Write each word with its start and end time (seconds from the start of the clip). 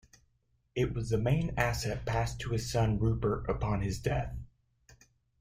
It 0.73 0.95
was 0.95 1.11
the 1.11 1.19
main 1.19 1.53
asset 1.57 2.07
passed 2.07 2.39
to 2.39 2.53
his 2.53 2.71
son 2.71 2.97
Rupert 2.97 3.47
upon 3.47 3.81
his 3.81 3.99
death. 3.99 4.35